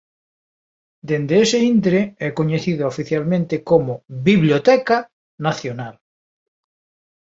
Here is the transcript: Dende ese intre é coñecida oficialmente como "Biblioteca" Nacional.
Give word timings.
Dende 1.07 1.35
ese 1.45 1.57
intre 1.73 2.01
é 2.27 2.29
coñecida 2.39 2.89
oficialmente 2.93 3.55
como 3.69 3.93
"Biblioteca" 4.27 4.97
Nacional. 5.47 5.95